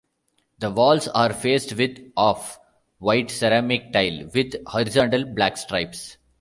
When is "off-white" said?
2.17-3.29